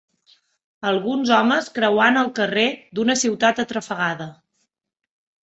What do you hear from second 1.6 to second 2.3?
creuant